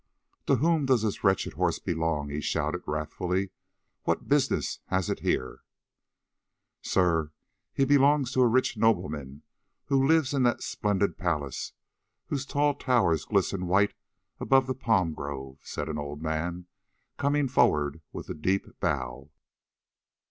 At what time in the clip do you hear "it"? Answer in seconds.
5.11-5.19